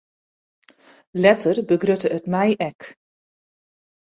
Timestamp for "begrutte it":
1.67-2.23